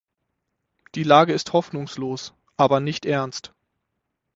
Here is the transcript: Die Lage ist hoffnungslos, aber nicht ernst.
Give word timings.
Die 0.95 1.03
Lage 1.03 1.31
ist 1.31 1.53
hoffnungslos, 1.53 2.33
aber 2.57 2.79
nicht 2.79 3.05
ernst. 3.05 3.53